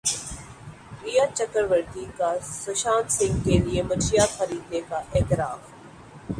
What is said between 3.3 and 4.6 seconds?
کے لیے منشیات